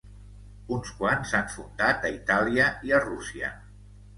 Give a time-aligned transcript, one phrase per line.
[0.77, 3.53] Uns quants s'han fundat a Itàlia i a Rússia.